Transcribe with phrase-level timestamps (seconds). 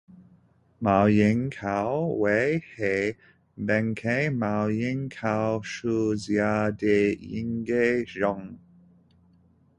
[0.79, 3.15] 毛颖草为禾
[3.67, 8.57] 本科毛颖草属下的一个种。